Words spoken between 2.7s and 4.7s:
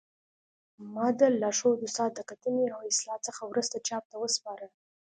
او اصلاح څخه وروسته چاپ ته وسپاره